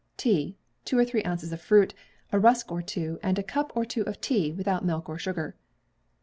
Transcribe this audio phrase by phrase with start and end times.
[0.17, 0.57] Tea.
[0.83, 1.93] Two or three ounces of fruit;
[2.31, 5.55] a rusk or two, and a cup or two of tea, without milk or sugar.